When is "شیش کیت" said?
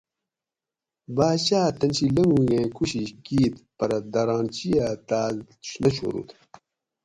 2.91-3.53